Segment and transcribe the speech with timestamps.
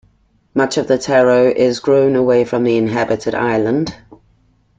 [0.55, 3.95] Much of the taro is grown away from the inhabited island.